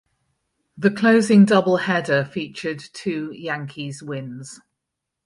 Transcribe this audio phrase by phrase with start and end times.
[0.79, 4.59] The closing doubleheader featured two Yankees wins.